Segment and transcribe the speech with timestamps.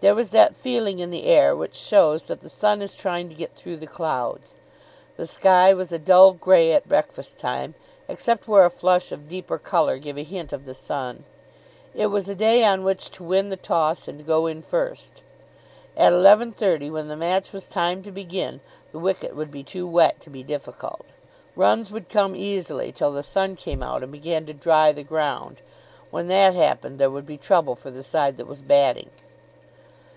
[0.00, 3.34] There was that feeling in the air which shows that the sun is trying to
[3.34, 4.54] get through the clouds.
[5.16, 7.74] The sky was a dull grey at breakfast time,
[8.06, 11.24] except where a flush of deeper colour gave a hint of the sun.
[11.92, 15.22] It was a day on which to win the toss, and go in first.
[15.96, 18.60] At eleven thirty, when the match was timed to begin,
[18.92, 21.04] the wicket would be too wet to be difficult.
[21.56, 25.56] Runs would come easily till the sun came out and began to dry the ground.
[26.12, 29.10] When that happened there would be trouble for the side that was batting.